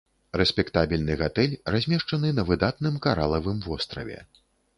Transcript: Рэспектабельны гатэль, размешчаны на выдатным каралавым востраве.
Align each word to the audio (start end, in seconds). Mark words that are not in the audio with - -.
Рэспектабельны 0.41 1.17
гатэль, 1.19 1.53
размешчаны 1.75 2.33
на 2.39 2.47
выдатным 2.49 2.99
каралавым 3.05 3.61
востраве. 3.69 4.19